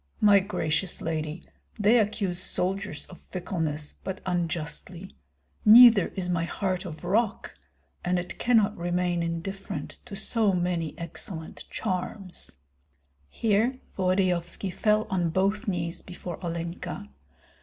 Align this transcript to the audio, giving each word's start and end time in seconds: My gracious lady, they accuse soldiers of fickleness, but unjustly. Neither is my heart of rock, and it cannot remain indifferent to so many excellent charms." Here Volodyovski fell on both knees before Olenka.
My 0.19 0.39
gracious 0.39 0.99
lady, 0.99 1.43
they 1.77 1.99
accuse 1.99 2.39
soldiers 2.39 3.05
of 3.05 3.21
fickleness, 3.21 3.93
but 4.03 4.19
unjustly. 4.25 5.15
Neither 5.63 6.07
is 6.15 6.27
my 6.27 6.43
heart 6.43 6.85
of 6.85 7.03
rock, 7.03 7.53
and 8.03 8.17
it 8.17 8.39
cannot 8.39 8.75
remain 8.75 9.21
indifferent 9.21 9.99
to 10.05 10.15
so 10.15 10.53
many 10.53 10.97
excellent 10.97 11.69
charms." 11.69 12.53
Here 13.29 13.77
Volodyovski 13.95 14.71
fell 14.73 15.05
on 15.11 15.29
both 15.29 15.67
knees 15.67 16.01
before 16.01 16.43
Olenka. 16.43 17.07